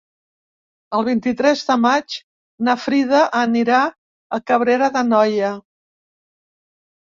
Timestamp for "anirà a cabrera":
3.41-4.89